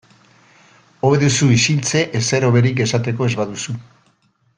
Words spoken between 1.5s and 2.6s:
isiltze ezer